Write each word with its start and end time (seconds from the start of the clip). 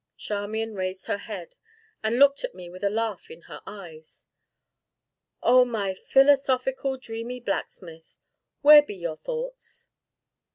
Charmian 0.17 0.73
raised 0.73 1.05
her 1.05 1.19
head, 1.19 1.53
and 2.01 2.17
looked 2.17 2.43
at 2.43 2.55
me 2.55 2.71
with 2.71 2.83
a 2.83 2.89
laugh 2.89 3.29
in 3.29 3.41
her 3.41 3.61
eyes. 3.67 4.25
"Oh, 5.43 5.63
most 5.63 6.05
philosophical, 6.11 6.97
dreamy 6.97 7.39
blacksmith! 7.39 8.17
where 8.63 8.81
be 8.81 8.95
your 8.95 9.15
thoughts?" 9.15 9.91